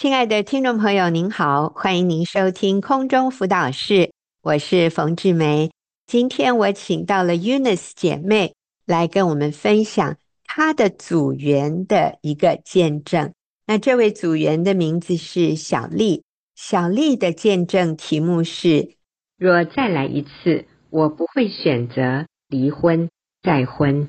[0.00, 5.72] 亲爱的听众朋友，您好，欢迎您收听空中辅导室，我是冯志梅。
[6.06, 8.54] 今天我请到了 Eunice 姐妹
[8.86, 13.32] 来跟我们分享她的组员的一个见证。
[13.66, 16.22] 那这位组员的名字是小丽，
[16.54, 18.94] 小丽的见证题目是：
[19.36, 23.10] 若再来一次，我不会选择离婚
[23.42, 24.08] 再婚。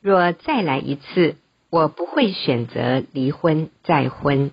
[0.00, 1.34] 若再来一次，
[1.70, 4.52] 我不会选择离婚再婚。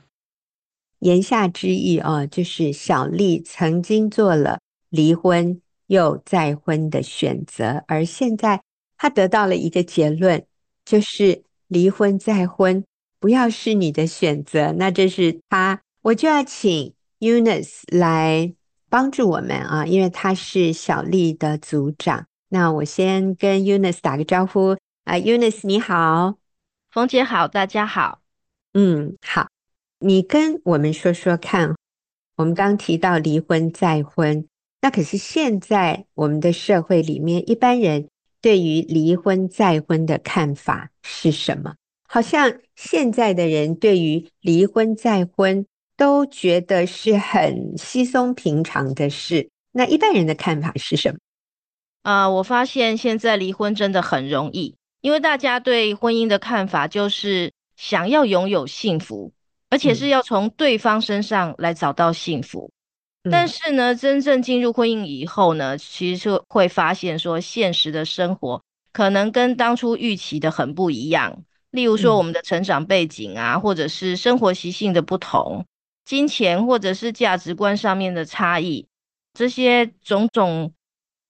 [1.00, 4.60] 言下之意啊，就是小丽曾经做了
[4.90, 8.62] 离婚又再婚的选择，而现在
[8.98, 10.46] 她得到了一个结论，
[10.84, 12.84] 就是离婚再婚
[13.20, 14.72] 不要是你的选择。
[14.74, 18.54] 那这是她，我就要请 Eunice 来
[18.90, 22.26] 帮助我们啊，因为她是小丽的组长。
[22.50, 26.36] 那我先跟 Eunice 打个招呼啊，Eunice 你好，
[26.90, 28.22] 冯姐好，大家好，
[28.74, 29.55] 嗯，好。
[30.00, 31.76] 你跟我们说说看，
[32.36, 34.48] 我们刚提到离婚再婚，
[34.82, 38.10] 那可是现在我们的社会里面，一般人
[38.42, 41.76] 对于离婚再婚的看法是什么？
[42.08, 45.66] 好像现在的人对于离婚再婚
[45.98, 49.50] 都觉得是很稀松平常的事。
[49.72, 51.18] 那一般人的看法是什么？
[52.04, 59.32] 啊、我发现现在离婚真的很容易，因为大家对婚姻的看法就是想要拥有幸福。
[59.76, 62.72] 而且是要从对方身上来找到幸福，
[63.24, 68.64] 嗯、但是呢，真正进入婚姻以后呢，其实就会发现说，现实的生活
[68.94, 71.44] 可能跟当初预期的很不一样。
[71.72, 75.66] 例如说，我们的成长背景啊，嗯、或者是生活习性的不同，
[76.06, 78.88] 金钱或者是价值观上面的差异，
[79.34, 80.72] 这些种种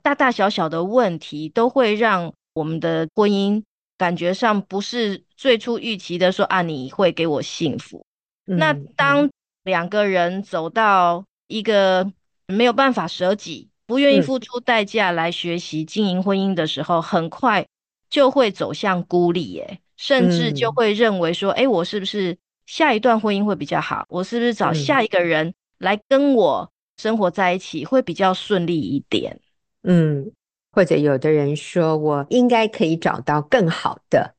[0.04, 3.64] 大大小小的问题，都会让我们的婚姻
[3.98, 8.06] 感觉上不是最初预期的说啊，你会给我幸福。
[8.46, 9.30] 那当
[9.64, 12.12] 两个人走到一个
[12.48, 17.66] 没有办法舍己、不愿意付出代价来学习经营婚姻的时候，很快
[18.10, 24.06] 就会走向孤立，耶，甚至就会认为说，哎，我是不是下一段婚姻会比较好？
[24.10, 29.40] 我是不是找下一个人来跟我生活在一起会比较顺利一点？
[29.84, 30.32] 嗯，
[30.72, 34.36] 或者有的人说我应该可以找到更好的，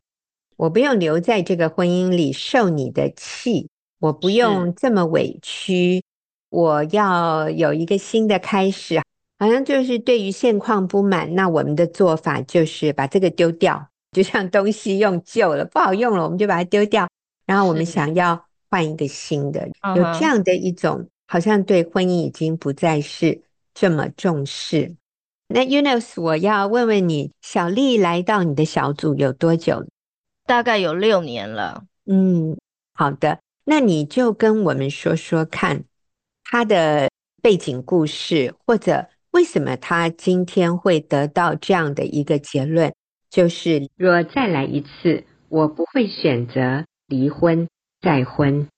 [0.56, 3.69] 我不用留在这个婚姻里受你的气。
[3.98, 6.02] 我不用这么委屈，
[6.50, 9.00] 我要有一个新的开始，
[9.38, 17.08] 好像就是对于现况不满，那我们的做法就是把这个丢掉，就像东西用旧了，不好用了，我们就把它丢掉，
[17.46, 23.40] 然后我们想要换一个新的，有这样的一种，好像对婚姻已经不再是
[23.74, 24.94] 这么重视。
[25.48, 29.86] 那 Eunice，我要问问你，小丽来到你的小组有多久？
[30.44, 31.84] 大概有六年了。
[32.04, 32.56] 嗯，
[32.94, 33.38] 好的。
[33.69, 35.82] 那你就跟我们说说看，
[36.44, 37.10] 他的
[37.43, 42.94] 背景故事，或者为什么他今天会得到这样的一个结论，
[43.28, 47.69] 就是若再来一次，我不会选择离婚
[48.00, 48.69] 再婚。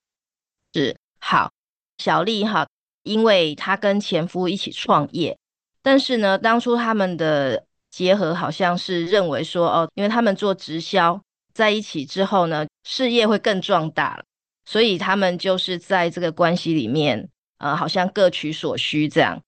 [0.73, 1.53] 是，好，
[1.99, 2.67] 小丽哈，
[3.03, 5.37] 因为她跟前夫一起创业，
[5.83, 11.21] 但是呢，当初他们的结合好像是认为说，哦，因为他们做直销，
[11.53, 14.25] 在一起之后呢，事业会更壮大了。
[14.71, 19.43] 所以他们就是在这个关系里面，呃，好像各取所需这样，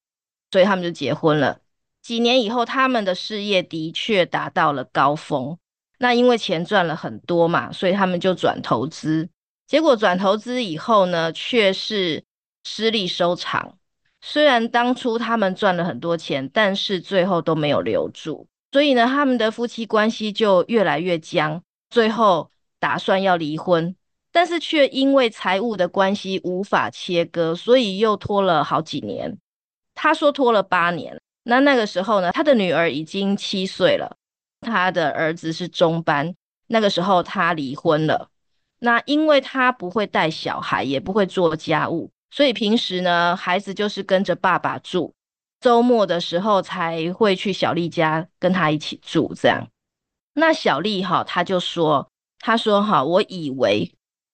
[0.50, 1.60] 所以他们就结婚了。
[2.00, 5.58] 几年以后，他们的事业的确达到了高峰。
[5.98, 9.28] 那因为钱赚了很多嘛，所以他们就转投资。
[9.66, 12.24] 结果转投资以后呢，却是
[12.64, 13.76] 失利收场。
[14.22, 18.48] 虽然当初他们赚了很多钱，但是最后都没有留住。
[18.72, 23.94] 所以呢，他们的夫妻关系就越来越僵，最后打算要离婚。
[24.32, 29.36] 但是却因为财务的关系无法切割，所以又拖了好几年。
[29.94, 31.20] 他说拖了八年。
[31.42, 34.16] 那那个时候呢，他的女儿已经七岁了，
[34.60, 36.34] 他的儿子是中班。
[36.68, 38.28] 那个时候他离婚了。
[38.78, 45.12] 那因为他不会带小孩，也不会做家务，所以平时呢，孩子就是跟着爸爸住，
[45.60, 49.34] 周末的时候才会去小丽家跟他一起住。
[49.34, 49.66] 这样，
[50.34, 53.92] 那小丽哈，他就说，他说哈，我以为。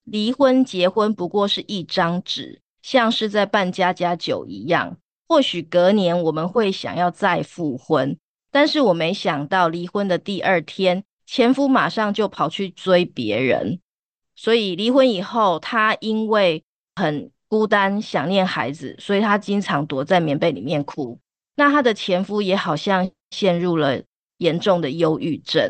[0.09, 4.95] 离婚结婚不过是一张纸，像是在办家家酒一样。
[5.27, 8.17] 或许隔年我们会想要再复婚，
[8.49, 13.81] 但是我没想到离婚的第二天，前夫马上就跑去追别人。
[14.33, 16.63] 所以离婚以后，他因为
[16.95, 21.19] 很孤单，想念孩子，所以他经常躲在棉被里面哭。
[21.57, 24.01] 那他的前夫也好像陷入了
[24.37, 25.69] 严重的忧郁症。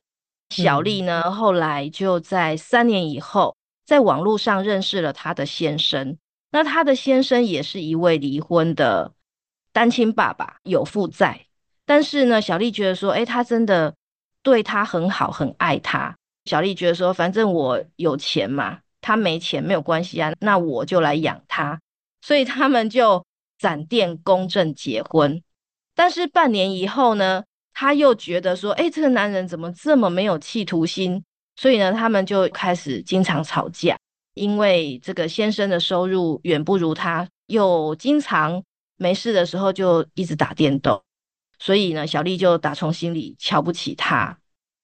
[0.54, 3.57] 小丽呢，嗯、后来就在三年以后。
[3.88, 6.18] 在网络上认识了他的先生，
[6.52, 9.14] 那她的先生也是一位离婚的
[9.72, 11.46] 单亲爸爸，有负债。
[11.86, 13.96] 但是呢，小丽觉得说，诶，他真的
[14.44, 16.14] 对他很好，很爱他。
[16.44, 21.80] 小丽觉得说，反正我有钱嘛，他没钱没有关系啊，那我就来养他。
[22.22, 23.26] 所以他们就
[23.60, 25.42] 闪电公证结婚。
[25.96, 31.24] 但是半年以后呢，他又觉得说，诶，这个男人怎么这么没有企图心？
[31.58, 33.98] 所以呢，他们就开始经常吵架。
[34.36, 38.64] 因为这个先生的收入远不如他，又经常
[38.96, 41.04] 没事的时候就一直打电动，
[41.58, 44.38] 所以呢，小丽就打从心里瞧不起他。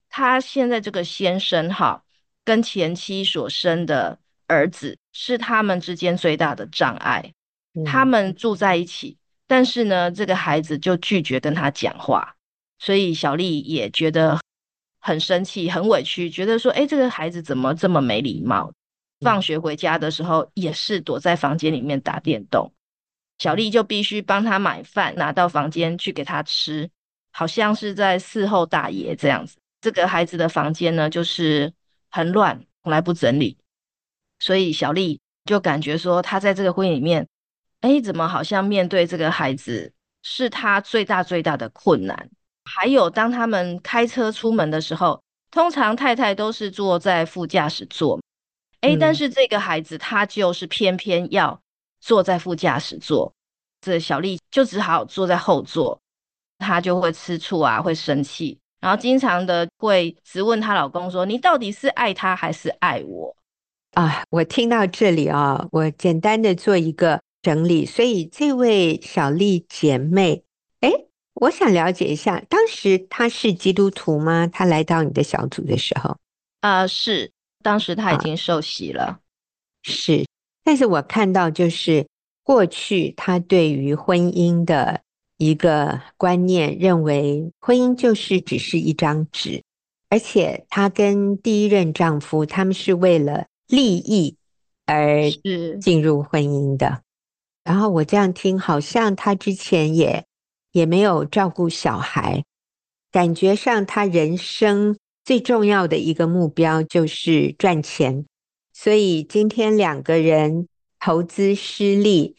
[0.09, 2.03] 他现在这个先生哈，
[2.43, 4.17] 跟前妻所生的
[4.47, 7.31] 儿子是他们之间最大的障碍。
[7.85, 12.35] 他们住在一起，但是呢，这个孩子就拒绝跟他讲话，
[12.79, 14.39] 所以小丽也觉得
[15.05, 18.71] 很生气、很委屈，觉得说：“哎，这个孩子怎么这么没礼貌？”
[19.19, 22.71] 放学回家的时候，也是躲在房间里面打电动。
[23.37, 26.89] 小丽就必须帮他买饭，拿到房间去给他吃，
[27.31, 29.57] 好像是在伺候大爷这样子。
[29.81, 31.73] 这个孩子的房间呢，就是
[32.09, 33.57] 很乱，从来不整理。
[34.39, 37.27] 所以小丽就感觉说，她在这个婚姻里面，
[37.81, 39.91] 哎，怎么好像面对这个孩子
[40.21, 42.29] 是她最大最大的困难？
[42.65, 45.21] 还有，当他们开车出门的时候，
[45.51, 48.19] 通常太太都是坐在副驾驶座。
[48.81, 51.59] 哎，但是这个孩子他就是偏偏要
[52.01, 53.33] 坐在副驾驶座，
[53.81, 55.99] 这小丽就只好坐在后座，
[56.59, 63.35] 她就会吃醋啊，会生气，然后经常的会质问她老公说：“你到底是爱他还是爱我？”
[63.95, 67.85] 啊，我听到这里啊，我简单的做一个整理。
[67.85, 70.43] 所以这位小丽姐妹，
[70.81, 70.91] 哎，
[71.33, 74.47] 我想了解一下，当时他是基督徒吗？
[74.47, 76.17] 他来到你的小组的时候，
[76.61, 77.31] 啊，是。
[77.63, 79.19] 当时他已经受洗了，啊，
[79.83, 80.25] 是，
[80.65, 82.05] 但是我看到就是
[82.43, 84.99] 过去他对于婚姻的
[85.37, 89.63] 一个观念，认为婚姻就是只是一张纸，
[90.09, 94.35] 而且他跟第一任丈夫他们是为了利益
[94.85, 95.31] 而
[95.81, 97.01] 进入婚姻的。
[97.63, 100.25] 然后我这样听，好像他之前也
[100.73, 102.43] 也没有照顾小孩，
[103.09, 104.97] 感觉上他人生。
[105.25, 108.25] 最重要的一个目标就是赚钱，
[108.73, 110.67] 所以今天两个人
[110.99, 112.35] 投资失利，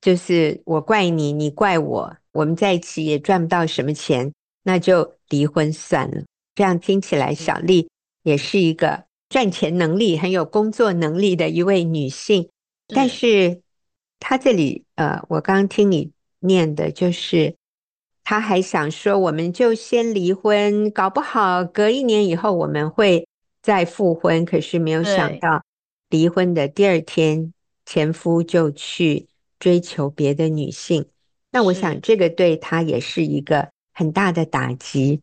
[0.00, 4.32] 就是我怪你，你怪我，我们在一起也赚不到什么钱，
[4.62, 6.22] 那就离婚算了。
[6.54, 7.88] 这样听起来，小丽
[8.22, 12.48] 也是一个赚钱能力很有工作能力的一位女性，
[12.86, 13.62] 但是
[14.20, 17.56] 她这里呃，我刚刚听你念的就是。
[18.28, 23.26] 他还想说，我们就先离婚，搞不好隔一年以后我们会
[23.62, 24.44] 再复婚。
[24.44, 25.62] 可是没有想到，
[26.10, 27.54] 离婚的第二天，
[27.86, 29.28] 前夫就去
[29.58, 31.06] 追求别的女性。
[31.52, 35.22] 那我想，这个对他也是一个很大的打击。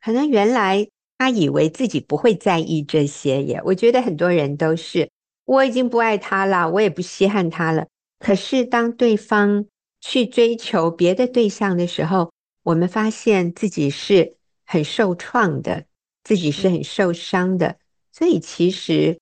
[0.00, 0.86] 可能原来
[1.18, 3.60] 他以为自己不会在意这些耶。
[3.64, 5.10] 我觉得很多人都是，
[5.46, 7.88] 我已经不爱他了，我也不稀罕他了。
[8.20, 9.66] 可是当对方
[10.00, 12.30] 去追求别的对象的时候，
[12.66, 14.34] 我们发现自己是
[14.64, 15.84] 很受创的，
[16.24, 17.76] 自己是很受伤的，
[18.10, 19.20] 所以其实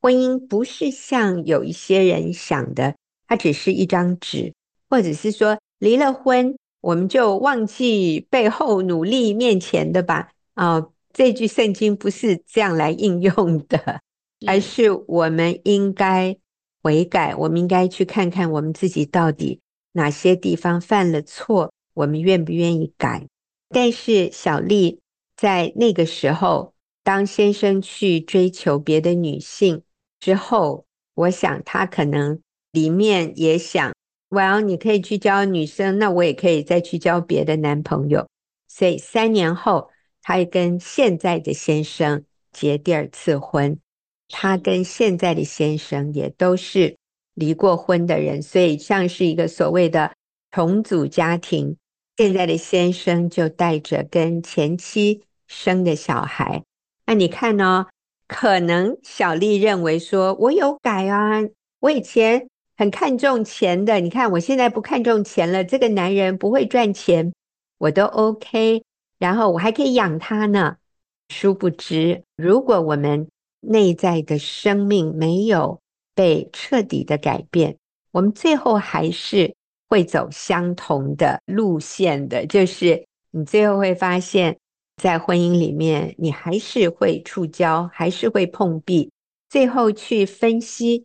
[0.00, 2.94] 婚姻不是像有一些人想的，
[3.26, 4.54] 它只是一张纸，
[4.88, 10.30] 或者是说离了婚我们就忘记背后努力面前的吧？
[10.54, 14.00] 啊、呃，这句圣经不是这样来应用的，
[14.46, 16.36] 而是我们应该
[16.80, 19.58] 悔改，我们应该去看看我们自己到底
[19.94, 21.72] 哪些地方犯了错。
[21.94, 23.26] 我们愿不愿意改？
[23.70, 25.00] 但是小丽
[25.36, 29.82] 在那个时候，当先生去追求别的女性
[30.20, 33.92] 之后，我想她可能里面也想
[34.30, 38.28] ：Well，你可以去交女生，那我也可以再去交别的男朋友。
[38.68, 39.90] 所以三年后，
[40.22, 43.78] 她跟现在的先生结第二次婚。
[44.28, 46.96] 她跟现在的先生也都是
[47.34, 50.12] 离过婚的人，所以像是一个所谓的
[50.50, 51.76] 重组家庭。
[52.16, 56.62] 现在的先生就带着跟前妻生的小孩，
[57.06, 57.86] 那你看呢？
[58.26, 61.42] 可能小丽认为说，我有改啊，
[61.80, 67.34] 我以前很看重钱的，你看我现在不看重钱了，这个男人不会赚钱，
[67.78, 68.82] 我都 OK，
[69.18, 70.76] 然后我还可以养他呢。
[71.28, 73.28] 殊不知，如果我们
[73.60, 75.80] 内在的生命没有
[76.14, 77.76] 被彻底的改变，
[78.12, 79.54] 我们最后还是。
[79.88, 84.58] 会走相同的路线的，就是你最后会发现，
[84.96, 89.10] 在婚姻里面，你还是会触礁，还是会碰壁。
[89.48, 91.04] 最后去分析，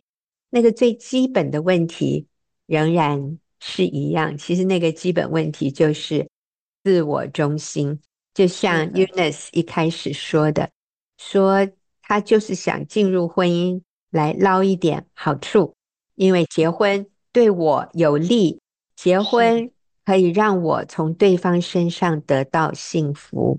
[0.50, 2.26] 那个最基本的问题
[2.66, 4.36] 仍然是一样。
[4.36, 6.28] 其实那个基本问题就是
[6.82, 8.00] 自我中心，
[8.34, 10.68] 就像 Eunice 一开始说的，
[11.18, 11.68] 说
[12.02, 15.74] 他就是想进入婚姻来捞一点好处，
[16.16, 18.60] 因为结婚对我有利，
[19.02, 19.70] 结婚
[20.04, 23.58] 可以让我从对方身上得到幸福。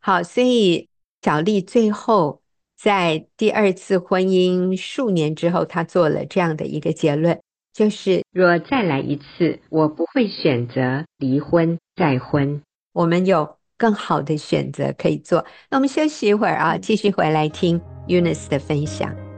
[0.00, 0.88] 好，所以
[1.22, 2.40] 小丽最后。
[2.74, 7.40] 在第二次婚姻数年之后，她做了这样的一个结论，
[7.72, 12.60] 就是若再来一次，我不会选择离婚再婚。
[12.92, 15.46] 我们有更好的选择可以做。
[15.70, 19.31] 那我们休息一会儿啊，继续回来听 Eunice 的分享。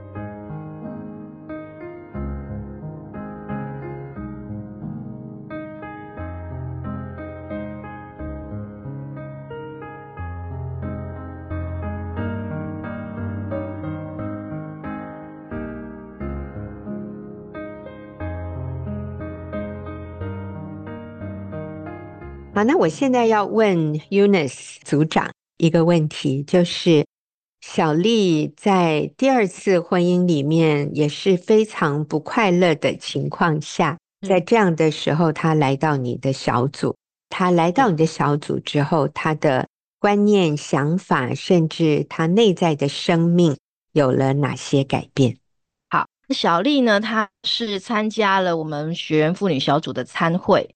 [22.65, 27.05] 那我现在要问 Eunice 组长一个问题，就是
[27.61, 36.95] 小丽在第二次婚姻里面也是非常不快乐的情况下，在这样的时候，她来到你的小组，
[37.29, 39.67] 她来到你的小组之后，她的
[39.99, 43.55] 观念、想法，甚至她内在的生命
[43.93, 45.37] 有了哪些改变？
[45.89, 50.74] 好，小丽呢，她是参加了我们学员妇女小组的参会。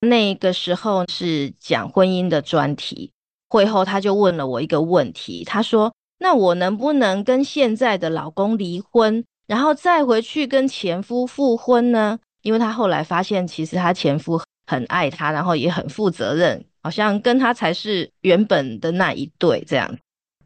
[0.00, 3.12] 那个时候是讲婚姻的专题，
[3.48, 19.94] 会后他就问了我一个问题，他说：“那我能不能跟现在的老公离婚，然后再回去跟前夫复婚呢？”因为他后来发现，其实他前夫很爱他，然后也很负责任，好像跟他才是原本的那一对这样。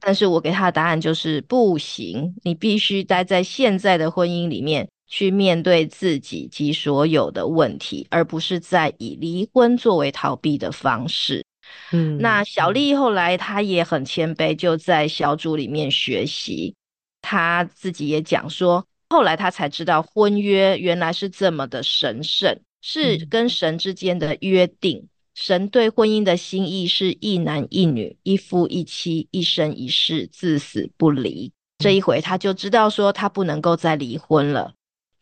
[0.01, 4.89] 但是我给他的答案就是不行，你必须待在现在的婚姻里面。
[5.15, 11.47] 去面对自己及所有的问题，而不是在以离婚作为逃避的方式。
[11.93, 16.75] 嗯，那小丽后来她也很谦卑，就在小组里面学习。
[17.23, 25.07] 她自己也讲说，后来她才知道婚约原来是这么的神圣，是跟神之间的约定。
[25.37, 31.53] 神对婚姻的心意是一男一女，一夫一妻，一生一世，至死不离。
[31.79, 34.75] 这一回，她就知道说，她不能够再离婚了。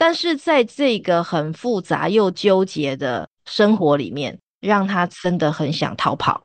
[0.02, 6.42] 但是在这个很复杂又纠结的生活里面，让他真的很想逃跑。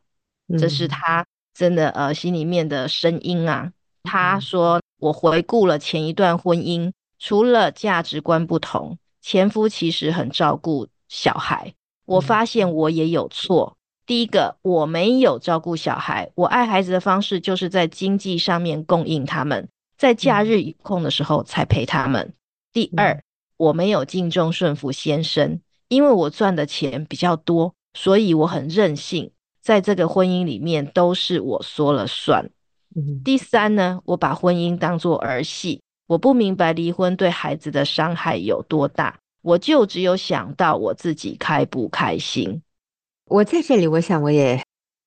[0.60, 3.72] 这是他真的呃心里面的声音啊。
[4.04, 11.74] 他说：“我回顾了前一段婚姻，除了价值观不同，前夫其实很照顾小孩。
[12.06, 13.76] 我发现我也有错。
[14.06, 22.36] 第一个，我没有照顾小孩，我爱孩子的方式就是在经济上面供应他们，在假日有空的时候才陪他们。
[22.72, 23.20] 第二。”
[23.58, 32.52] 我没有敬重顺服先生，因为我赚的钱比较多，所以我很任性，在这个婚姻里面都是我说了算。
[32.96, 33.22] 嗯。
[33.24, 42.62] 第三呢，我把婚姻当作儿戏，我不明白离婚对孩子的伤害有多大，我就只有想到我自己开不开心。
[43.26, 44.64] 我在这里，我想我也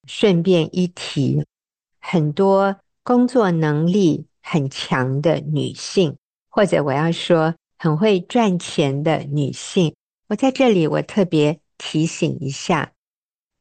[0.09, 1.45] 顺便一提，
[2.00, 6.16] 很多工作能力很强的女性，
[6.49, 7.54] 或者我要说。
[7.82, 9.94] 很会赚钱的女性，
[10.28, 12.92] 我在这里我特别提醒一下：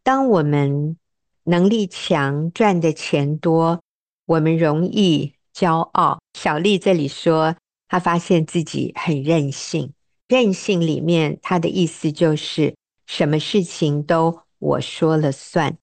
[0.04, 0.98] 当我们
[1.46, 3.82] 能力强、赚的钱多，
[4.26, 6.20] 我们容易骄傲。
[6.38, 7.56] 小丽这里说，
[7.88, 9.94] 她发现自己很任性，
[10.28, 12.76] 任性里面她的意思就是
[13.08, 15.78] 什么事情都我说了算。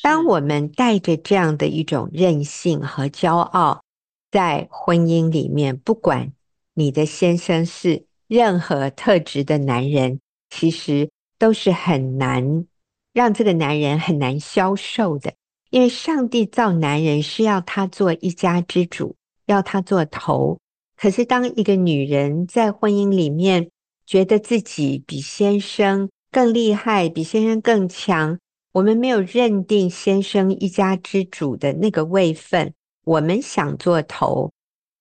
[0.00, 3.82] 当我们带着这样的一种任性和骄傲，
[4.30, 6.32] 在婚姻里面，不管。
[6.76, 10.18] 你的先生是任何特质的男人，
[10.50, 12.66] 其实都是很难
[13.12, 15.32] 让这个男人很难消受的，
[15.70, 19.14] 因为上帝造男人是要他做一家之主，
[19.46, 20.58] 要他做头。
[20.96, 23.70] 可是当一个女人在婚姻里面
[24.04, 28.38] 觉得自己比先生更厉害，比先生更强，
[28.72, 34.50] 我们没有认定先生一家之主的那个位分，我们想做头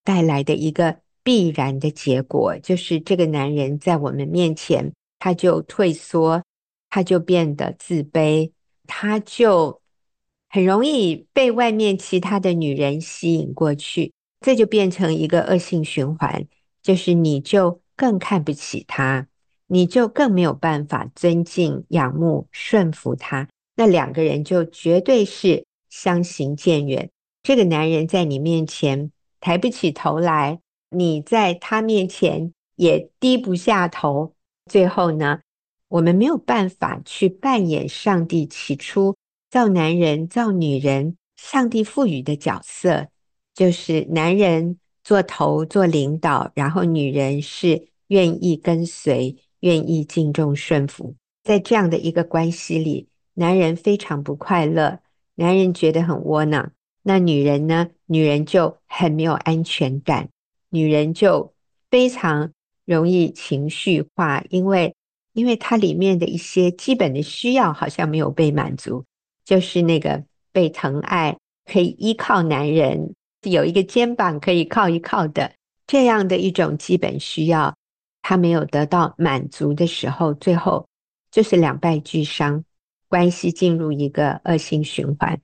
[0.04, 1.03] 带来的一个。
[1.24, 6.44] 必然的结果就是，这个男人在我们面前，他就退缩，
[6.90, 8.52] 他就变得自卑，
[8.86, 9.82] 他就
[10.50, 14.12] 很容易被外面其他的女人吸引过去，
[14.42, 16.46] 这就变成一个恶性循环，
[16.82, 19.28] 就是你就更看不起他，
[19.68, 27.10] 你就更没有办法尊敬、仰慕、顺服他，那两个人就绝对是相行渐远。
[27.42, 30.60] 这个男人在你面前抬不起头来。
[30.94, 34.34] 你在他面前也低不下头。
[34.70, 35.40] 最后呢，
[35.90, 39.16] 我们没有办法去扮演上帝起初
[39.50, 43.08] 造男人、造女人，上帝赋予的角色，
[43.54, 51.16] 就是男人做头、做领导，然后女人是愿意跟随、愿意敬重顺服。
[51.44, 55.00] 在这样的一个关系里，男人非常不快乐，
[55.36, 56.72] 男人觉得很窝囊。
[57.04, 57.90] 那女人呢？
[58.06, 60.30] 女人就很没有安全感，
[60.74, 61.54] 女人就
[61.92, 62.52] 非常
[62.84, 64.96] 容易情绪化，因为
[65.34, 69.06] 因为它里面的一些基本的需要好像没有被满足，
[69.46, 71.38] 就是那个被疼爱、
[71.72, 73.14] 可以依靠男人，
[73.44, 75.54] 有一个肩膀可以靠一靠的
[75.86, 77.76] 这样的一种基本需要，
[78.24, 80.88] 她没有得到满足的时候，最后
[81.30, 82.66] 就是两败俱伤，
[83.08, 85.40] 关系进入一个恶性循环。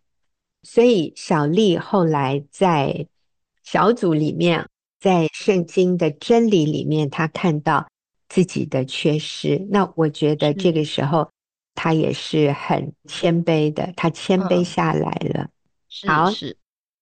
[0.63, 3.07] 所以小丽后来在
[3.63, 4.67] 小组里面，
[4.99, 7.87] 在圣经的真理里面，他看到
[8.27, 9.65] 自己的缺失。
[9.69, 11.29] 那我觉得这个时候，
[11.75, 15.49] 他也是很谦卑的，他谦卑下来了。
[16.07, 16.57] 嗯、是是，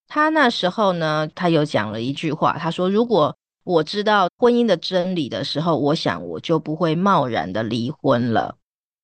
[0.07, 8.55] 他那时候呢，他有讲了一句话，他说：“如果我知道婚姻的真理的时候，我想我就不会贸然的离婚了。”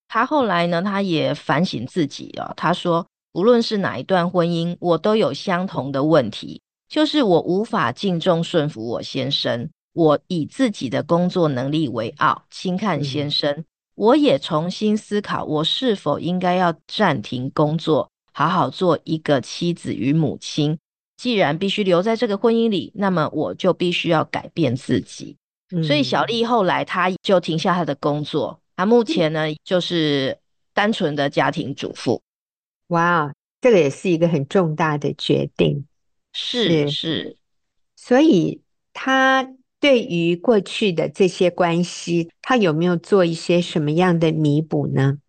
[0.07, 3.05] 他后来呢，他也反省自己啊，他说。
[3.33, 13.51] 无论是哪一段婚姻，我都有相同的问题，就是我无法敬重顺服我先生，我以自己的工作能力为傲，轻看先生。
[13.51, 20.77] 嗯、我也重新思考，我是否应该要暂停工作，好好做一个妻子与母亲。
[21.15, 25.37] 既然必须留在这个婚姻里，那么我就必须要改变自己。
[25.71, 30.37] 嗯、所以小丽后来她就停下她的工作，她目前呢就是
[30.73, 32.21] 单纯的家庭主妇。
[32.87, 35.85] 哇，这个也是一个很重大的决定，
[36.33, 37.37] 是是，是，
[37.95, 38.61] 所以
[38.91, 39.47] 他
[39.79, 45.19] 对于过去的这些关系，他有没有做一些什么样的弥补呢？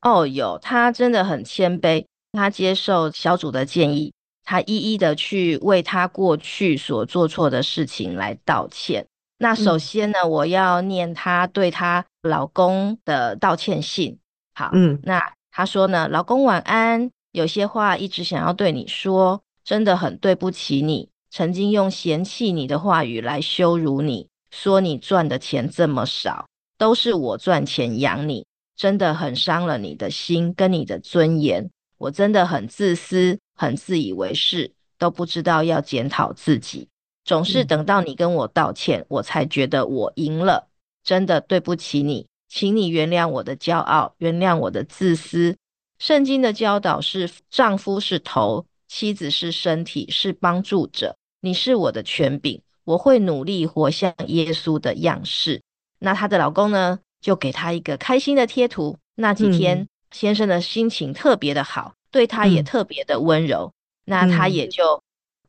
[0.00, 9.06] 哦，有，他真的很谦卑，他接受小组的建议，他一一的去为他过去所做错的事情来道歉。
[9.38, 14.18] 那首先呢，嗯、我要念他对他老公的道歉信。
[14.54, 15.32] 好，嗯，那。
[15.50, 17.10] 他说呢，老公晚安。
[17.32, 21.10] 有些话一直想要对你说，真的很对不起你。
[21.28, 26.48] 曾经用嫌弃你的话语来羞辱你，说你赚的钱这么少，
[26.78, 31.68] 都是我赚钱养你，真的很伤了你的心跟你的尊严。
[31.98, 36.88] 我真的很自私，很自以为是，都不知道要检讨自己。
[37.24, 40.68] 总是等到你跟我道歉，嗯、我才觉得我赢了。
[41.02, 42.28] 真的对不起你。
[42.48, 45.56] 请你原谅我的骄傲，原谅我的自私。
[45.98, 51.16] 圣经的教导是：丈夫是头，妻子是身体，是帮助者。
[51.40, 55.62] 你是我的权柄，我会努力活像耶稣的样式。
[55.98, 58.98] 那她的老公呢，就给她一个开心的贴图。
[59.14, 63.66] 那几天，先生的心情特别的好，嗯、对她也特别的温柔。
[63.66, 63.72] 嗯、
[64.04, 65.02] 那她也就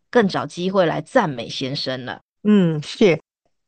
[0.10, 2.22] 更找机会来赞美先生了。
[2.44, 3.20] 嗯，是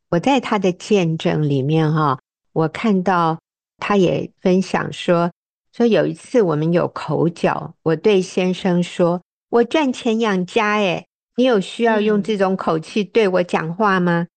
[0.09, 2.19] 我在他的见证里面哈。
[2.53, 3.39] 我看到
[3.77, 5.31] 她也分享说，
[5.75, 14.27] 说有一次我们有口角，我对先生说：“我赚钱养家，诶，你有需要用这种口气对我讲话吗？”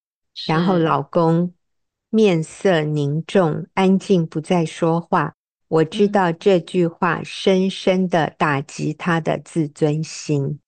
[0.49, 1.53] 嗯、然后老公
[2.09, 5.35] 面色凝重，安静不再说话。
[5.69, 10.59] 我知道这句话深深的打击他的自尊心。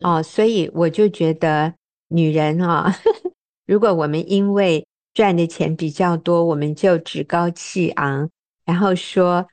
[0.00, 1.74] 嗯、哦，所以我就觉得
[2.08, 3.12] 女人啊、哦，
[3.66, 8.28] 如果我们因为赚的钱比较多，我们就趾高气昂，
[8.64, 9.46] 然后说：“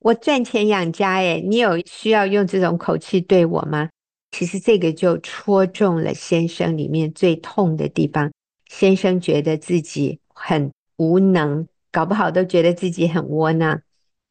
[0.00, 3.88] 我赚钱养家，哎，你有需要用这种口气对我吗？”
[4.30, 8.30] 其实这个就戳中了先生里面最痛的地方。
[8.66, 13.80] 先生觉得自己很无能，搞不好都觉得自己很窝囊。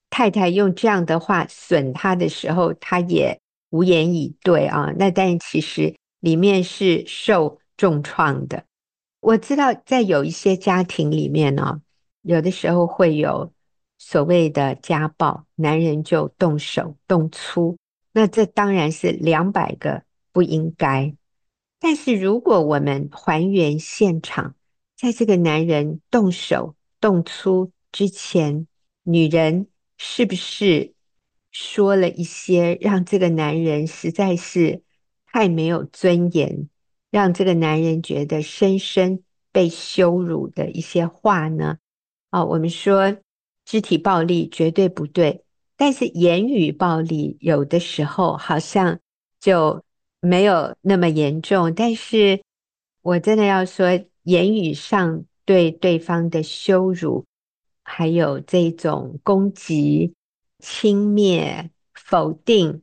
[0.10, 3.39] 太太用这样的话损他的时候，他也
[3.71, 4.93] 无言以对啊。
[4.97, 8.63] 那但其实里面是受重创的。
[9.19, 11.82] 我知道，在有一些家庭里面呢，
[12.21, 13.51] 有的时候会有
[13.97, 17.77] 所谓的家暴，男人就动手动粗，
[18.13, 21.13] 那这当然是两百个不应该。
[21.79, 24.55] 但是如果我们还原现场，
[24.95, 28.67] 在这个男人动手动粗之前，
[29.03, 30.93] 女人是不是
[31.51, 34.81] 说了一些让这个男人实在是
[35.25, 36.69] 太没有尊严？
[37.10, 41.77] 让这个男人觉得深深被羞辱的一些话呢？
[42.31, 43.17] 啊，我们说
[43.67, 45.43] 肢体暴力绝对不对，
[45.75, 48.97] 但是言语暴力有的时候好像
[49.41, 49.84] 就
[50.21, 51.73] 没有那么严重。
[51.73, 52.41] 但是
[53.01, 57.25] 我真的要说，言语上对对方的羞辱，
[57.84, 60.13] 还有这种攻击、
[60.60, 62.82] 轻蔑、否定，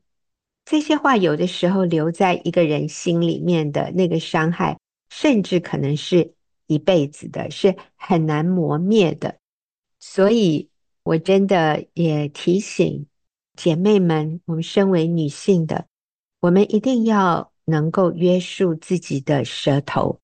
[0.66, 6.34] 这些话有的时候留在一个人心里面的那个伤害，甚至可能是
[6.66, 9.38] 一辈子的，是很难磨灭的。
[9.98, 10.68] 所以，
[11.04, 13.06] 我真的也提醒
[13.56, 15.84] 姐妹们，我们身为女性的，
[16.40, 20.18] 我们一定要能够约束自己的舌头。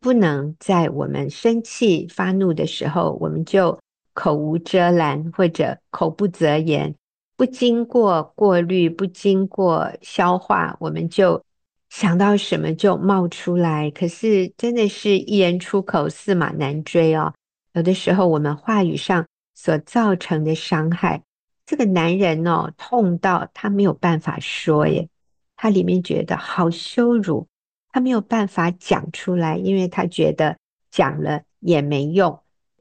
[0.00, 3.78] 不能在我们生气发怒的时候，我们就
[4.14, 6.94] 口无遮拦或者口不择言，
[7.36, 11.42] 不经过过滤，不经过消化，我们就
[11.90, 13.90] 想到什么就冒出来。
[13.90, 17.34] 可是真的是一人出口，驷马难追哦。
[17.74, 21.22] 有的时候我们话语上所造成的伤害，
[21.64, 25.08] 这个男人哦，痛到他没有办法说耶，
[25.56, 27.48] 他里面觉得好羞辱。
[27.96, 30.58] 他没有办法讲出来，因为他觉得
[30.90, 32.40] 讲了也没用，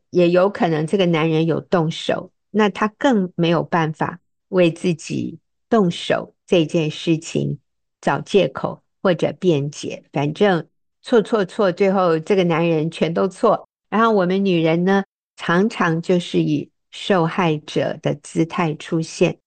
[0.10, 5.38] 也有可能这个男人有动手，那他更没有办法为自己
[5.70, 7.60] 动手这件事情
[8.02, 10.04] 找借口或者辩解。
[10.12, 10.68] 反正
[11.04, 13.70] 错错错，最后这个男人全都错。
[13.92, 15.04] 然后我们女人呢，
[15.36, 19.40] 常常就是以受害者的姿态出现。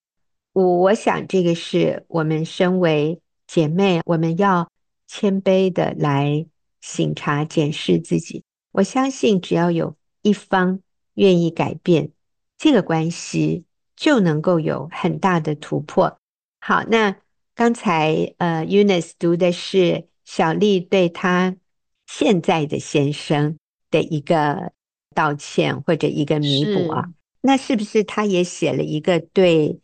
[0.53, 4.71] 我我想这个是我们身为姐妹，我们要。
[5.09, 6.47] 谦卑的来
[6.81, 10.81] 醒察检视自己，我相信只要有一方
[11.15, 12.11] 愿意改变，
[12.59, 16.19] 这个关系就能够有很大的突破。
[16.59, 17.15] 好，那
[17.55, 21.57] 刚才呃，Eunice 读的是小丽对她
[22.05, 23.59] 现在的先生
[23.93, 24.73] 的一个
[25.17, 29.81] 道歉或者一个弥补啊，是那是不是他也写了一个对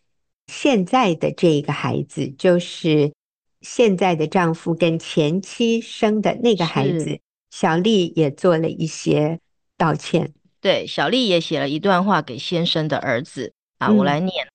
[0.47, 3.11] 现在的这一个孩子，就是？
[3.64, 7.21] 现在的丈夫跟前妻生的那个孩子，
[7.53, 9.38] 小丽也做了一些
[9.79, 10.33] 道歉。
[10.61, 14.49] 对，小丽也写了一段话给先生的儿子啊，我来念。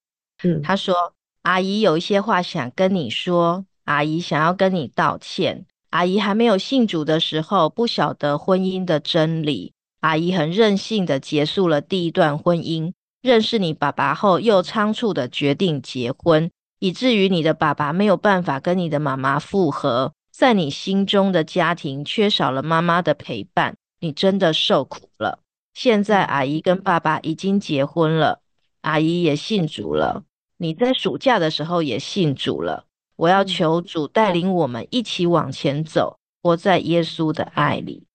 [0.43, 1.13] 嗯，她说
[1.43, 5.65] ：“阿姨有一些话想跟你说，阿姨想要跟你道歉。
[5.91, 9.71] 阿姨还没有信主的时候，不晓得婚姻的真理。
[9.99, 25.39] 阿姨很任性的结束了第一段婚姻，认识你爸爸后，又仓促的决定结婚。”以至于你的爸爸没有办法跟你的妈妈复合，在你心中的家庭缺少了妈妈的陪伴，你真的受苦了。
[25.73, 28.41] 现在阿姨跟爸爸已经结婚了，
[28.81, 30.23] 阿姨也信主了。
[30.57, 32.85] 你在暑假的时候也信主了。
[33.15, 38.06] 我要求主带领我们一起往前走，活在耶稣的爱里。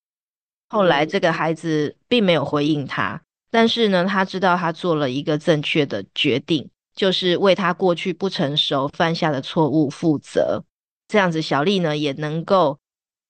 [0.72, 6.70] 后来这个孩子并没有回应他，但是呢，他知道他做了一个正确的决定。
[6.94, 10.62] 就是为他过去不成熟犯下的错误负责，
[11.08, 12.78] 这样子小丽呢也能够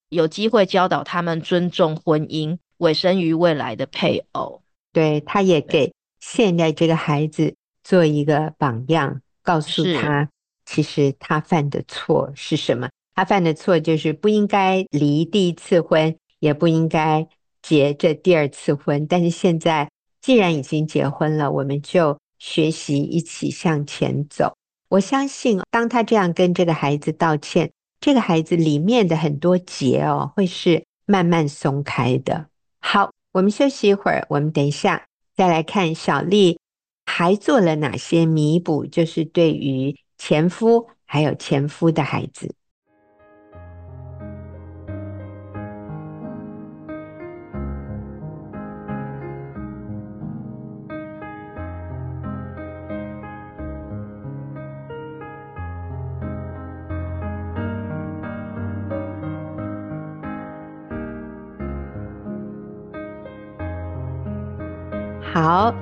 [0.09, 4.63] 有机会教导他们尊重婚姻，委身于未来的配偶。
[4.93, 10.29] 对，他也给现在这个孩子做一个榜样，告诉他
[10.67, 12.89] 其实他犯的错是什么。
[13.15, 17.27] 他犯的错就是不应该离第一次婚，也不应该
[17.63, 19.07] 结这第二次婚。
[19.07, 19.89] 但是现在
[20.21, 22.19] 既然已经结婚了，我们就。
[22.45, 24.57] 学习一起向前走，
[24.89, 32.49] 我相信当他这样跟这个孩子道歉，这个孩子里面的很多结哦，会是慢慢松开的。
[32.81, 36.59] 好，我们休息一会儿，我们等一下再来看小丽
[37.07, 42.53] 还做了哪些弥补，就是对于前夫还有前夫的孩子。
[65.33, 65.75] 好，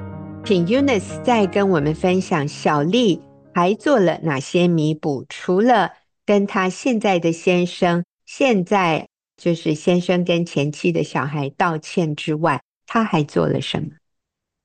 [0.45, 3.21] 请 Eunice 再跟我们分享小丽
[3.53, 5.27] 还做了哪些弥补？
[5.29, 5.91] 除了
[6.25, 13.89] 跟她现在的先生，现在就是先生跟前妻的小孩道歉之外，她还做了什么？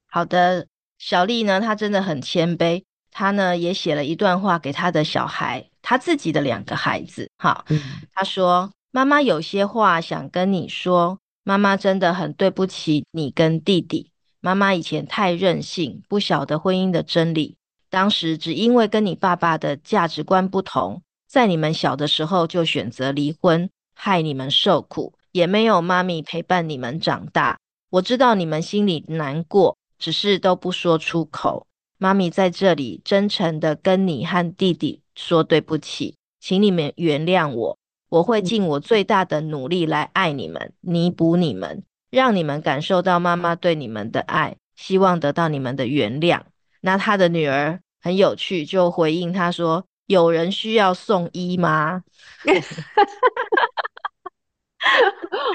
[0.08, 0.68] 好的，
[1.00, 7.28] 小丽呢，她真的很谦卑，她呢也写了一段话给她的小孩，她自己的两个孩子。
[7.40, 7.82] 好，嗯，
[8.14, 14.12] 她说：“妈妈有些话想跟你说，妈妈真的很对不起你跟弟弟。”
[14.46, 17.58] 妈妈以前太任性，不晓得婚姻的真理。
[17.90, 27.58] 当时只因为跟你爸爸的价值观不同，在你们小的时候就选择离婚，害你们受苦，也没有妈咪陪伴你们长大。
[27.90, 31.66] 我知道你们心里难过，只是都不说出口。
[31.98, 37.80] 妈咪在这里真诚的跟你和弟弟说对不起，请你们原谅我。
[38.10, 41.82] 我会尽我最大的努力来爱你们，弥补你们。
[42.16, 46.40] 让你们感受到妈妈对你们的爱，希望得到你们的原谅。
[46.80, 52.04] 那他的女儿很有趣，就回应他说：“有人需要送医吗？”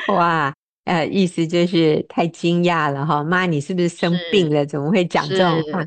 [0.08, 0.52] 哇，
[0.84, 4.66] 呃，意思就是太惊讶了哈，妈，你是不是生病了？
[4.66, 5.86] 怎么会讲这种话？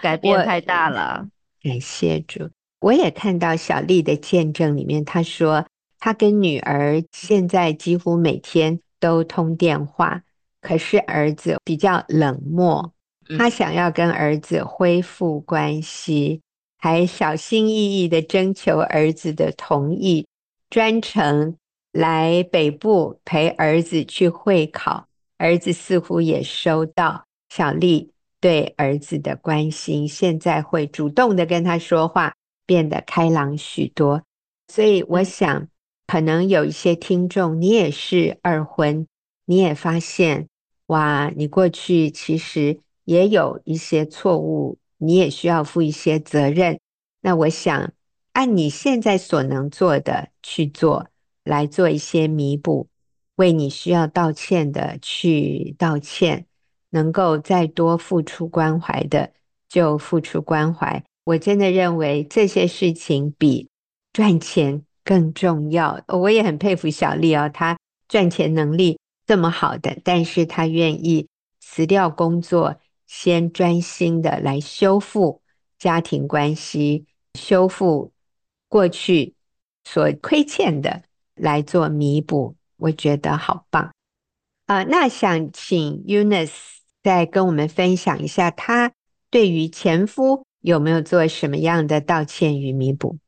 [0.00, 1.28] 改变太大了。
[1.62, 2.48] 感谢主，
[2.80, 5.66] 我也看到小丽的见证里面，她说
[5.98, 10.22] 她跟女儿现在几乎每天都通电话，
[10.60, 12.92] 可是儿子比较冷漠，
[13.38, 16.40] 他想要跟儿子恢复关系，
[16.78, 20.26] 还小心翼翼的征求儿子的同意，
[20.70, 21.56] 专程。
[21.92, 25.06] 来北部陪儿子去会考，
[25.38, 32.34] 儿子似乎也收到小丽对儿子的关心，现在会主动的跟他说话，
[32.66, 34.22] 变得开朗许多。
[34.68, 35.66] 所以我想，
[36.06, 39.06] 可能有一些听众，你也是二婚，
[39.44, 40.48] 你也发现，
[40.86, 46.78] 哇，你过去其实也有一些错误，你也需要负一些责任。
[47.20, 47.92] 那我想，
[48.32, 51.08] 按你现在所能做的去做。
[51.46, 52.88] 来做一些弥补，
[53.36, 56.46] 为你需要道歉的去道歉，
[56.90, 59.32] 能够再多付出关怀的
[59.68, 61.04] 就付出关怀。
[61.22, 63.68] 我真的认为这些事情比
[64.12, 66.02] 赚钱更重要。
[66.08, 71.28] 我也很佩服小丽哦，她赚钱能力这么好的，但是她愿意
[71.60, 75.40] 辞掉工作，先专心的来修复
[75.78, 78.12] 家庭关系，修复
[78.68, 79.34] 过去
[79.84, 81.04] 所亏欠的。
[81.38, 83.92] 来做弥补，我觉得好棒
[84.64, 84.84] 啊！
[84.84, 86.50] 那想请 Eunice
[87.02, 88.90] 再跟我们分享一下，她
[89.28, 93.18] 对于前夫有没有做什么样的道歉与弥补？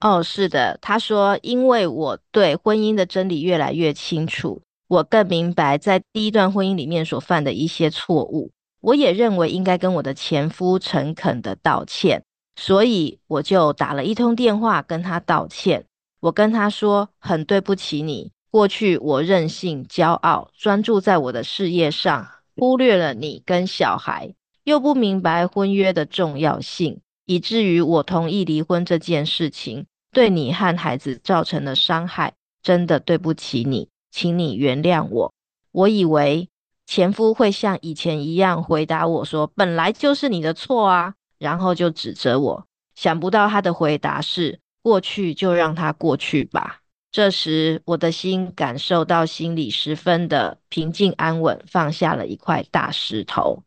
[0.00, 12.24] 哦，是的，他说，因为我对婚姻的真理越来越清楚，我更明白在第一段婚姻里面所犯的一些错误，我也认为应该跟我的前夫诚恳的道歉，
[12.56, 15.84] 所以我就打了一通电话跟他道歉。
[16.20, 24.34] 我跟他说，很对不起你，过去我任性、骄傲，专注在我的事业上，忽略了你跟小孩，
[24.64, 35.32] 又不明白婚约的重要性，以至于我同意离婚这件事情，对你和孩子造成的伤害，真的对不起你，请你原谅我。
[35.72, 36.48] 我以为
[36.86, 46.80] 前夫会像以前一样回答我说，本来就是你的错啊，然后就指责我，想不到他的回答是，过去就让它过去吧。
[47.12, 53.62] 这时，我的心感受到心里十分的平静安稳，放下了一块大石头。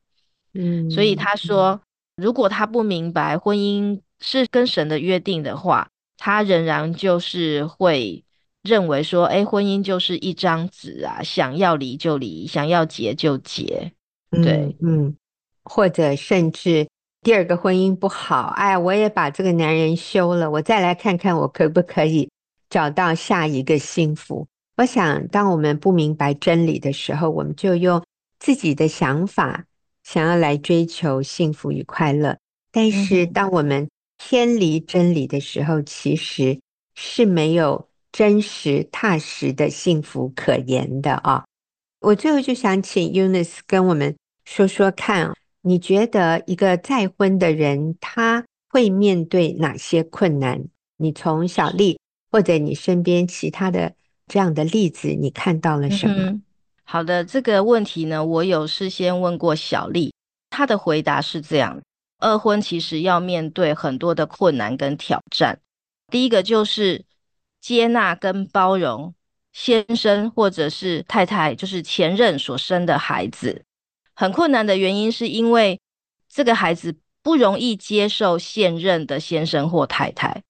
[0.53, 1.82] 嗯，所以他说，
[2.15, 8.23] 如果他不明白婚姻是跟神的约定的话，他仍然就是会
[8.62, 13.91] 认为说，哎，婚姻就是一张纸啊，想要离就离，想要结就结。
[14.32, 15.15] 对，嗯，
[15.63, 16.88] 或者甚至。
[17.21, 22.30] 第二个婚姻不好，哎，我也把这个男人休了，我再来看看我可不可以
[22.69, 24.45] 找到下一个幸福。
[24.76, 28.04] 我想，当我们不明白真理的时候，我们就用
[28.39, 29.63] 自己的想法
[30.04, 32.36] 想要来追求幸福与快乐。
[32.73, 33.88] 但是，当我们
[34.25, 36.57] 偏离真理的时候，其实
[36.95, 41.43] 是没有真实踏实的幸福可言的啊。
[41.99, 45.33] 我最后就想请 Eunice 跟我们说说看。
[45.65, 50.65] 你觉得一个再婚的人他会面对哪些困难？
[50.97, 51.99] 你从小丽
[52.31, 53.93] 或者你身边其他的
[54.27, 56.15] 这样的例子，你看到了什么？
[56.17, 56.43] 嗯，
[56.83, 60.13] 好的，这个问题呢，我有事先问过小丽，
[60.49, 61.81] 她的回答是这样：
[62.23, 65.59] 二婚其实要面对很多的困难跟挑战。
[66.09, 67.03] 第一个就是
[67.59, 69.13] 接纳跟包容
[69.51, 73.65] 先生或者是太太，就是前任所生的孩子。
[74.15, 75.79] 很困难的原因是因为
[76.29, 80.43] 这个孩子不容易接受现任的先生或太太，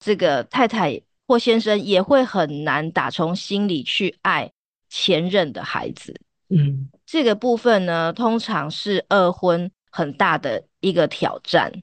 [0.00, 4.50] 这个太太或先生也会很难打从心里去爱
[4.88, 6.14] 前任的孩子。
[6.48, 11.82] 嗯，这个部分呢，通常是二婚很大的一个挑战。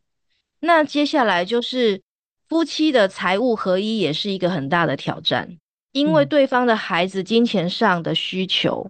[0.60, 2.01] 那接下来就是
[2.47, 5.58] 夫妻的财务合一，也是一个很大的挑战，
[5.91, 8.89] 因为对方的孩子金钱上的需求。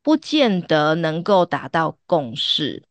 [0.00, 2.82] 不见得能够达到共识，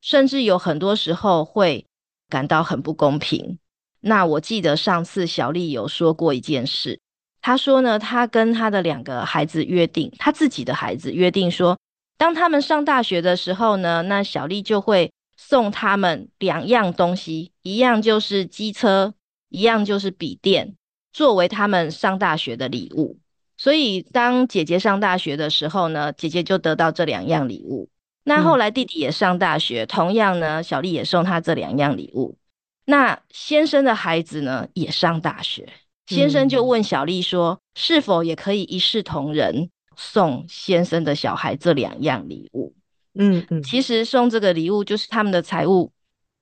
[0.00, 1.84] 甚至有很多时候会
[2.28, 3.58] 感到很不公平。
[4.00, 7.00] 那我记得上次小丽有说过一件事，
[7.40, 11.76] 她说呢，她跟她的两个孩子约定，她自己的孩子约定说，
[12.16, 15.10] 当他们上大学的时候呢，那小丽就会
[15.42, 19.14] 送他们两样东西，一样就是机车，
[19.48, 20.76] 一样就是笔电，
[21.14, 23.18] 作为他们上大学的礼物。
[23.56, 27.88] 所以当姐姐上大学的时候呢，姐姐就得到这两样礼物。
[28.24, 32.36] 那后来弟弟也上大学，嗯、同样呢，小丽也送他这两样礼物。
[32.84, 35.66] 那先生的孩子呢，也上大学，
[36.06, 42.74] 先生就问小丽说：“嗯、是否也可以一视同仁，送先生的小孩这两样礼物？”
[43.14, 45.92] 嗯嗯，其实送这个礼物就是他们的财务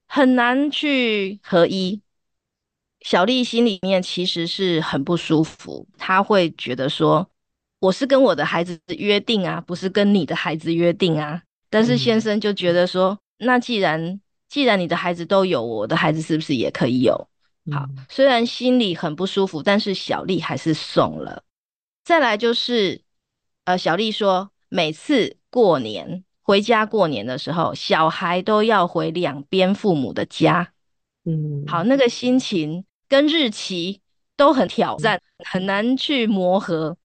[0.07, 2.01] 很难去合一。
[3.01, 7.31] 小丽心里面其实是很不舒服，她会觉得说
[7.81, 17.29] ：“我是跟我的孩子约定啊，不是跟你的孩子约定啊。”但是先生就觉得说：“嗯、那既然既然你的孩子都有，我的孩子是不是也可以有？”
[17.71, 21.45] 好，虽然心里很不舒服，但是小丽还是送了。
[22.03, 23.03] 再来就是，
[23.65, 30.73] 呃，小丽说，每次过年回家过年的时候，小孩都要回两边父母的家。
[31.27, 34.01] 嗯，好，那个心情跟日期
[34.35, 36.97] 都很挑战，很难去磨合。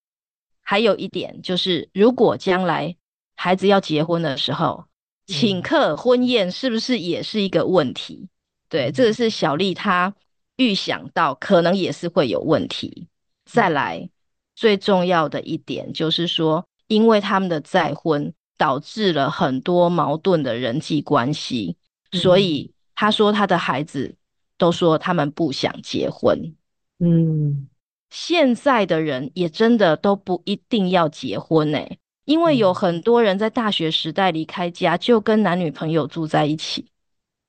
[0.62, 2.96] 还有一点就是，如果将来
[3.36, 4.86] 孩子要结婚的时候，
[5.28, 8.30] 请客婚宴是不是也是一个问题？
[8.70, 10.16] 对，这个是小丽她
[10.56, 13.10] 预想到可能也是会有问题。
[13.44, 14.10] 再来，
[14.56, 21.78] 最重要的一点就是说，因为他们的再婚导致了很多矛盾的人际关系，
[22.12, 22.72] 所以。
[22.96, 24.16] 他说：“他的孩子
[24.56, 26.56] 都说他们不想结婚。
[27.00, 27.68] 嗯，
[28.12, 31.80] 现在的人也真的都不一定要结婚呢，
[32.26, 36.86] 因为有很多人在大学时代离开家，就跟男女朋友住在一起。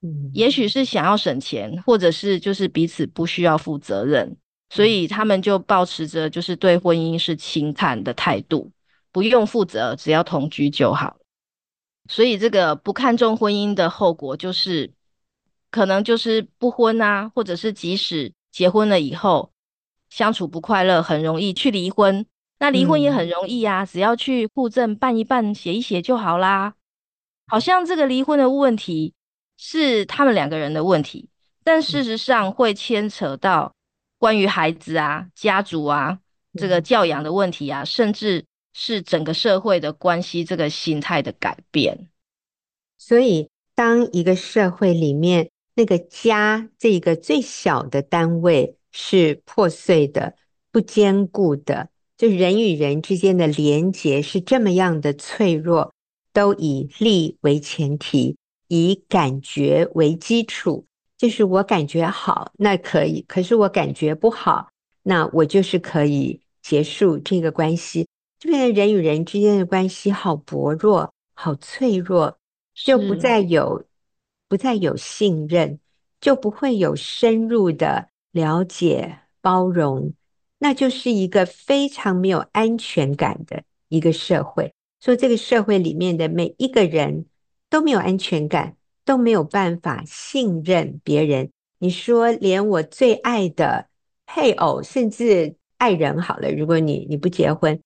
[0.00, 4.34] 嗯，也许是想要省钱，或者是就是彼此不需要负责任，
[4.70, 8.70] 所以他们就保持着就是对婚姻是轻看的态度，
[9.14, 11.16] 不用负责，只要同居就好。
[12.10, 14.92] 所以这个不看重婚姻的后果就是。”
[15.74, 19.50] 可能就是不婚啊，或者是即使结婚了以后
[20.08, 22.24] 相处不快乐，很容易去离婚。
[22.60, 26.74] 那离婚也很容易啊，嗯、只要去户政办一办、写一写就好啦。
[27.48, 29.14] 好像这个离婚的问题
[29.56, 31.28] 是他们两个人的问题，
[31.64, 33.74] 但事实上会牵扯到
[34.16, 36.20] 关于孩子啊、家族啊、
[36.56, 38.44] 这个教养的问题啊，甚至
[38.74, 42.08] 是整个社会的关系这个心态的改变。
[42.98, 50.34] 所以，当一个社会里面，那个家这个最小的单位是破碎的、
[50.70, 55.92] 不坚固的，就人与人之间的连结是这么样的脆弱，
[56.32, 58.36] 都以利为前提，
[58.68, 60.86] 以感觉为基础，
[61.18, 64.68] 就是我感觉好，那可以；可是我感觉不好，
[65.02, 68.06] 那我就是可以结束这个关系。
[68.44, 72.36] 就变成人与人之间的关系好薄弱、好脆弱，
[72.74, 73.84] 就不再有。
[74.46, 75.80] 不再有信任，
[76.20, 80.12] 就不会有深入的了解、包容，
[80.58, 84.72] 那就是一个非常没有安全感的一个社会。
[85.00, 87.24] 所以，这个社会里面的每一个人
[87.68, 91.50] 都没有安全感，都没有办法信任别人。
[91.78, 93.88] 你说，连我最爱的
[94.26, 97.80] 配偶，甚至爱人，好了，如果你你不结婚，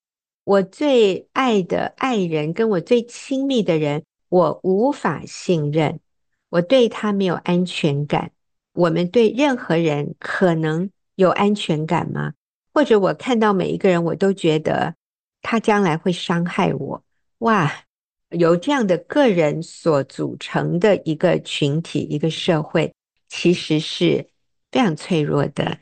[0.48, 6.00] 我最爱的爱人，跟我最亲密的人，我无法信任。
[6.48, 8.32] 我对他没有安全感，
[8.72, 12.32] 我们对任何人可能有安全感吗？
[12.72, 14.94] 或者我看到每一个人，我都觉得
[15.42, 17.02] 他将来会伤害我。
[17.40, 17.70] 哇，
[18.30, 22.90] 由这样的个人所组成的一个群体、一个社会，
[23.28, 24.26] 其实是
[24.72, 25.80] 非常脆弱的。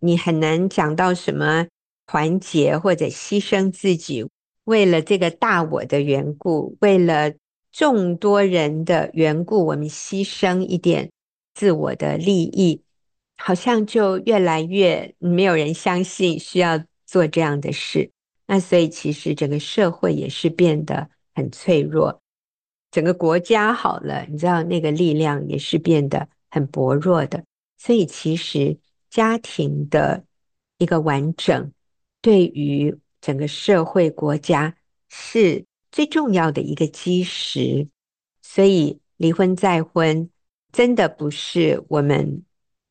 [0.00, 1.68] 你很难讲到什么
[2.12, 4.28] 团结或者牺牲自己，
[4.64, 7.32] 为了这个大我的缘故，为了。
[7.74, 11.10] 众多人的缘故，我们牺牲一点
[11.54, 12.82] 自我的利益，
[13.38, 18.10] 好像就越来越没有人相信需要做这样的事。
[18.46, 22.20] 那所以其实整个社会也是变得很脆弱，
[22.90, 27.42] 整个国家好了，你知道那个力量也是变得很薄弱的。
[27.78, 28.76] 所以其实
[29.08, 30.24] 家庭的
[30.76, 31.72] 一个完整，
[32.22, 34.74] 对于整个社会国家
[35.10, 35.66] 是。
[35.94, 37.86] 最重要的一个基石，
[38.40, 40.30] 所以离婚再婚
[40.72, 42.44] 真的不是我们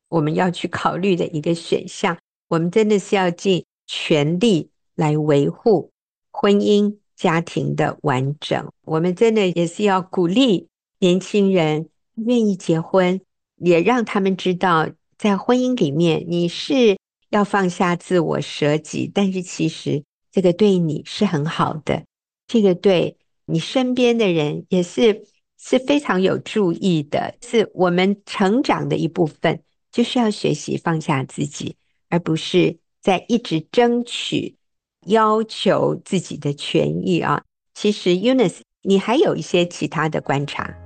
[0.08, 2.16] 我们要去考虑的一个选项。
[2.46, 5.90] 我们真的是要尽全力来维护
[6.30, 8.70] 婚姻家庭的完整。
[8.82, 10.68] 我们真的也是要鼓励
[11.00, 13.20] 年轻人愿意结婚，
[13.56, 16.96] 也让他们知道，在婚姻里面你是
[17.32, 22.04] 要放下自我舍己，但是其实这个对你是很好的。
[22.46, 23.16] 这个对
[23.46, 25.24] 你身边的人也是
[25.58, 31.76] 是非常有助益的，是我们成长的一部分，就是要学习放下自己，
[32.10, 34.56] 而不是在一直争取
[35.06, 37.42] 要求自己的权益啊。
[37.72, 40.81] 其实 UNICE 你还有一些其他的观察。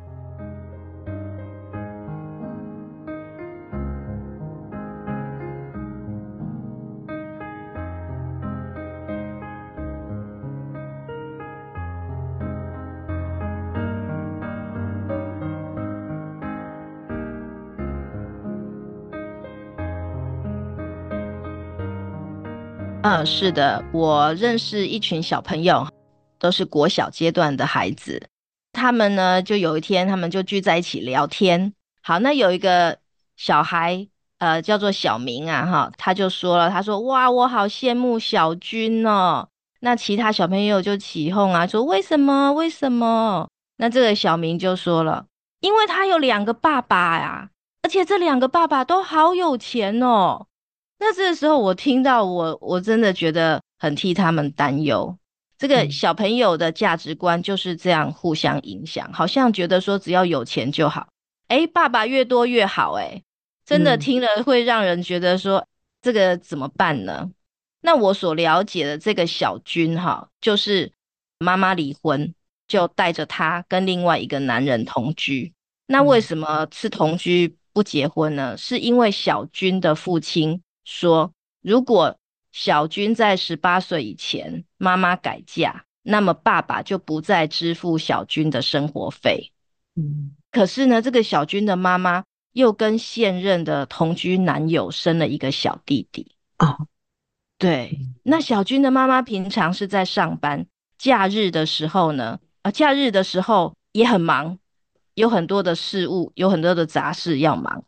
[23.08, 25.86] 嗯，是的，我认识一群小朋友，
[26.40, 28.28] 都是国小阶段的孩子。
[28.72, 31.72] 他们呢，就有一天，他们就聚在一起聊天。
[32.02, 32.98] 好，那有一个
[33.36, 39.46] 小孩，呃，叫做小明啊，哈，他就说了，他说：“哇，我好羡慕小军哦。”
[39.78, 42.52] 那其他小朋友就起哄啊，说：“为什么？
[42.54, 43.46] 为什么？”
[43.78, 45.26] 那这个小明就说了
[45.62, 47.50] ：“因为他有两个爸爸呀，
[47.82, 50.48] 而且这两个爸爸都好有钱哦。”
[50.98, 55.16] 那这个时候，我听到我我真的觉得很替他们担忧。
[55.58, 61.08] 这个小朋友的价值观就是这样互相影响，好像觉得说只要有钱就好。
[61.48, 63.22] 诶，爸爸越多越好，诶，
[63.64, 65.66] 真的听了会让人觉得说
[66.02, 67.30] 这个怎么办呢？
[67.80, 70.92] 那我所了解的这个小军哈，就是
[71.38, 72.34] 妈妈离婚，
[72.66, 75.52] 就带着他跟另外一个男人同居。
[75.86, 78.56] 那为什么是同居不结婚呢？
[78.56, 80.60] 是因为小军的父亲。
[80.86, 82.16] 说，如果
[82.52, 89.52] 小军在十八岁以前妈妈改嫁，那么爸爸就不再支付小军的生活费。
[89.96, 92.22] 嗯，可是呢，这个小军的妈妈
[92.52, 96.36] 又跟现任的同居男友生了一个小弟弟。
[96.58, 96.86] 哦，
[97.58, 100.66] 对，那小军的妈妈平常是在上班，
[100.96, 104.58] 假日的时候呢，啊，假日的时候也很忙，
[105.14, 107.84] 有很多的事物，有很多的杂事要忙。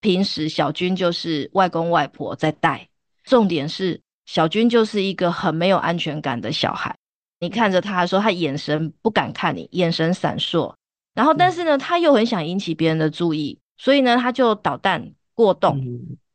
[0.00, 2.88] 平时小军就是外公外婆在带，
[3.24, 6.94] 重点是小军就是一个很没有安全感的小孩。
[7.38, 10.74] 你看着他的时候，他眼神不敢看你，眼神闪烁。
[11.14, 15.82] 然后，但是呢，他又很想引起别人的注意，所以呢，他就捣蛋过动。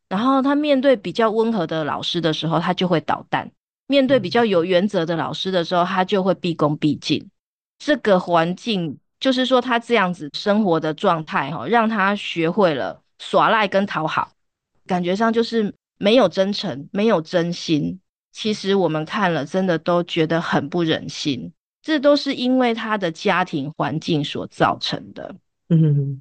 [0.09, 3.47] 然后他面对比较温和的老师的时候，他就会捣蛋；
[3.87, 7.29] 面对比较有原则的老师的时候，他就会毕恭毕敬。
[7.79, 13.01] 这个环境就是说，他这样子生活的状态哈，让他学会了。
[13.19, 14.31] 耍赖跟讨好，
[14.85, 17.99] 感觉上就是没有真诚，没有真心。
[18.31, 21.53] 其实我们看了，真的都觉得很不忍心。
[21.81, 25.35] 这都是因为他的家庭环境所造成的。
[25.69, 26.19] 嗯，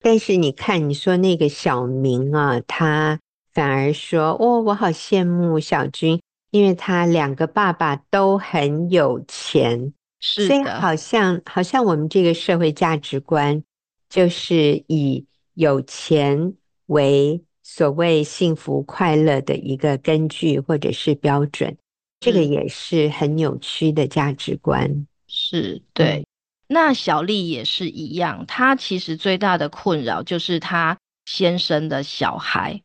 [0.00, 3.18] 但是你看，你说那个小明啊，他
[3.52, 6.20] 反而说：“哦，我好羡慕小军，
[6.50, 13.64] 因为他两个爸爸都很有钱。”是的，所以好像好像我们这个社会价值观
[14.08, 15.26] 就是以。
[15.56, 16.52] 有钱
[16.86, 21.78] 为所谓幸福快乐的一个根据或者是标准，
[22.20, 25.06] 这个也是很扭曲的价值观。
[25.26, 26.26] 是，对。
[26.68, 32.82] 那小丽也是一样，她其实最大的困扰就是她先生的小孩，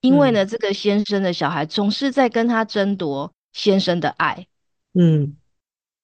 [0.00, 4.48] 因为呢，这个先生的小孩总是在跟她争夺先生的爱。
[4.92, 5.36] 嗯，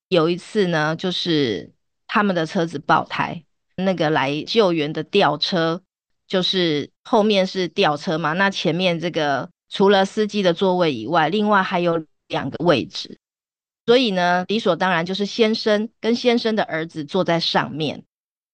[0.08, 1.72] 有一次呢，就是
[2.06, 3.42] 他们的车子爆胎，
[3.76, 5.82] 那个来救援的吊车。
[6.26, 13.18] 就是后面是吊车嘛，那前面这个除了司机的座位以外，另外还有两个位置，
[13.86, 18.04] 所以呢，理所当然就是先生跟先生的儿子坐在上面。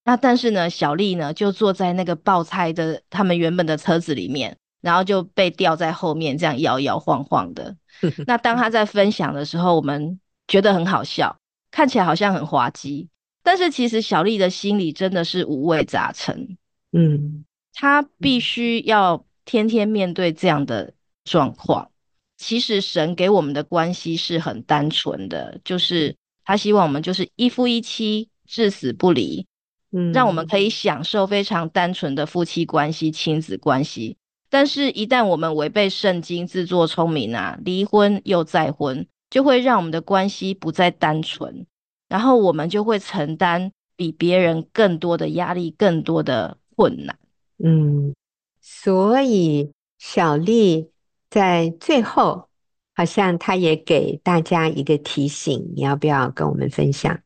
[0.04, 7.76] 那但是呢，小丽呢就坐在那个爆胎的他们原本的车子里面，然后就被吊在后面，这样摇摇晃晃的。
[8.26, 10.18] 那当他在分享的时候，我们
[10.48, 11.36] 觉得很好笑，
[11.70, 13.08] 看起来好像很滑稽，
[13.44, 16.56] 但是其实小丽的心里真的是五味杂陈。
[16.92, 17.44] 嗯。
[17.80, 20.92] 他必须要天天面对这样的
[21.24, 21.90] 状况。
[22.36, 26.14] 其实神给我们的关系是很单纯的，就是
[26.44, 29.46] 他希望我们就是一夫一妻，至死不离，
[29.92, 34.18] 嗯，让我们可以享受非常单纯的夫妻关系、亲子关系。
[34.50, 41.66] 但是，一旦我们违背圣经，自作聪明啊，离婚又再婚，就会让我们的关系不再单纯，
[42.10, 47.16] 然后我们就会承担比别人更多的压力、更多的困难。
[47.62, 48.14] 嗯，
[48.60, 50.90] 所以小丽
[51.28, 52.48] 在最后
[52.94, 57.20] 好像她也给大家一个提醒，你要不要跟我们分享？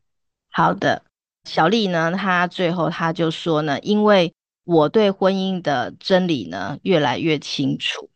[0.51, 1.03] 好的，
[1.45, 4.33] 小丽呢，她最后她就说呢，因为
[4.65, 8.09] 我对婚姻的真理呢越来越清楚，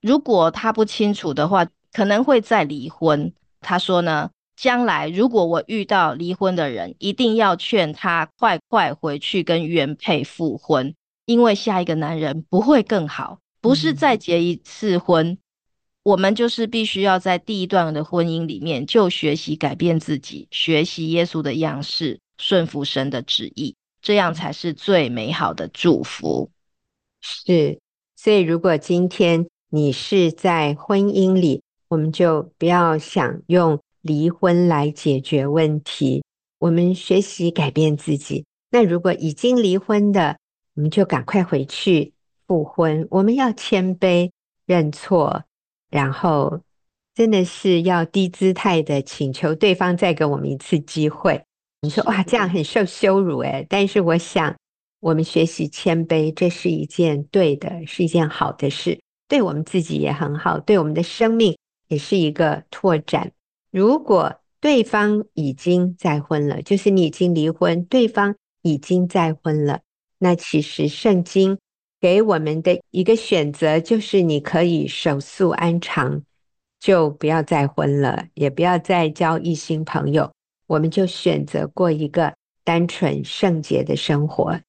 [0.00, 3.32] 如果她不清楚的话，可能会再离婚。
[3.60, 10.94] 她说呢，将来如果我遇到离婚的人，一定要劝他快快回去跟原配复婚。
[11.28, 15.36] 因为下一个男人不会更好，不是再结一次婚，
[16.02, 26.50] 我们就是必须要在第一段的婚姻里面就学习改变自己，学习耶稣的样式，顺服神的旨意，这样才是最美好的祝福。
[27.20, 27.78] 是，
[28.16, 36.24] 所以如果今天你是在婚姻里，我们就不要想用离婚来解决问题，
[36.58, 38.46] 我们学习改变自己。
[38.70, 40.38] 那如果已经离婚的，
[40.78, 42.12] 我们就赶快回去
[42.46, 43.04] 复婚。
[43.10, 44.30] 我们要谦卑
[44.64, 45.42] 认错，
[45.90, 46.60] 然后
[47.16, 51.42] 真的是要低姿态的请求对方再给我们一次机会。
[51.82, 54.54] 你说哇，这样很受羞辱诶，但是我想，
[55.00, 61.58] 我们学习谦卑，这是一件对的，是一件好的事，对我们自己也很好，对我们的生命
[61.88, 63.32] 也是一个拓展。
[63.72, 69.80] 如果对方已经再婚了，就是你已经离婚，对方已经再婚了，
[70.18, 71.58] 那其实圣经
[72.00, 76.22] 给我们的一个选择就是，你可以守素安常，
[76.80, 80.32] 就不要再婚了，也不要再交异性朋友。
[80.66, 84.60] 我们就选择过一个单纯圣洁的生活。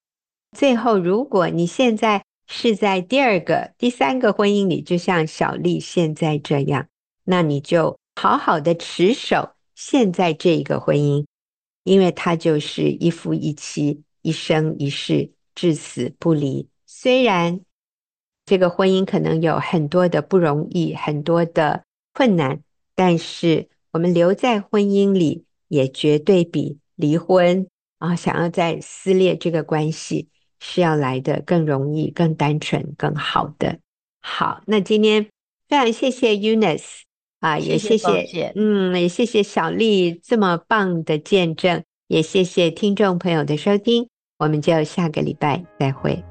[0.57, 6.87] 最后，如果你现在是在第二个、第三个婚姻里，就像小丽现在这样，
[7.25, 11.25] 那你就好好的持守现在这一个婚姻，
[11.83, 16.67] 因为它就是一夫一妻，一生一世，至死不离。
[16.85, 17.59] 虽然
[18.45, 21.83] 这个婚姻可能有很多的不容易，很多的
[22.13, 22.61] 困难，
[22.95, 25.45] 但是我们留在婚姻里。
[25.71, 27.67] 也绝对比离婚
[27.99, 30.27] 啊，想要再撕裂这个关系
[30.59, 33.77] 是要来的更容易、更单纯、更好的。
[34.19, 35.27] 好，那今天
[35.67, 37.01] 非常谢谢 Eunice
[37.39, 44.09] 啊，也谢谢，谢谢嗯，也谢谢小丽这么棒的见证，也谢谢听众朋友的收听，
[44.39, 46.28] 我们就下个礼拜再会。